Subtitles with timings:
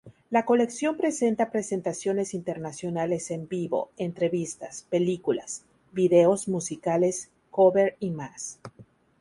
[0.31, 8.59] La colección presenta presentaciones internacionales en vivo, entrevistas, películas, videos musicales, cover y más.